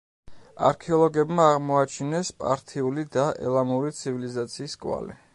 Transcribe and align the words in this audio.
არქეოლოგებმა 0.69 1.43
აღმოაჩინეს 1.57 2.31
პართიული 2.43 3.05
და 3.17 3.25
ელამური 3.49 3.93
ცივილიზაციის 3.99 4.75
კვალი. 4.87 5.19